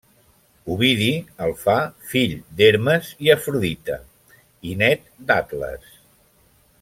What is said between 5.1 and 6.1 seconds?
d'Atles.